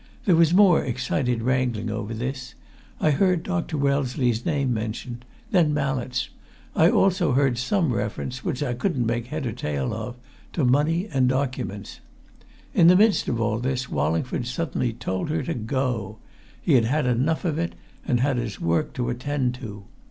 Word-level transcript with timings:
There 0.25 0.35
was 0.35 0.51
more 0.51 0.83
excited 0.83 1.43
wrangling 1.43 1.91
over 1.91 2.11
this 2.11 2.55
I 2.99 3.11
heard 3.11 3.43
Dr. 3.43 3.77
Wellesley's 3.77 4.43
name 4.47 4.73
mentioned, 4.73 5.25
then 5.51 5.75
Mallett's: 5.75 6.29
I 6.75 6.89
also 6.89 7.33
heard 7.33 7.59
some 7.59 7.93
reference, 7.93 8.43
which 8.43 8.63
I 8.63 8.73
couldn't 8.73 9.05
make 9.05 9.27
head 9.27 9.45
or 9.45 9.51
tail 9.51 9.93
of, 9.93 10.15
to 10.53 10.65
money 10.65 11.07
and 11.13 11.29
documents. 11.29 11.99
In 12.73 12.87
the 12.87 12.95
midst 12.97 13.27
of 13.27 13.39
all 13.39 13.59
this 13.59 13.89
Wallingford 13.89 14.47
suddenly 14.47 14.91
told 14.91 15.29
her 15.29 15.43
to 15.43 15.53
go; 15.53 16.17
he 16.59 16.73
had 16.73 16.85
had 16.85 17.05
enough 17.05 17.45
of 17.45 17.59
it, 17.59 17.75
and 18.03 18.21
had 18.21 18.37
his 18.37 18.59
work 18.59 18.93
to 18.93 19.11
attend 19.11 19.53
to. 19.61 19.85